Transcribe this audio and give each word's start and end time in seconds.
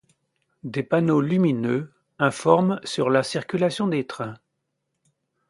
Des 0.63 0.81
panneaux 0.81 1.21
lumineux 1.21 1.93
informent 2.17 2.79
sur 2.83 3.11
la 3.11 3.21
circulation 3.21 3.87
des 3.87 4.07
trains. 4.07 4.33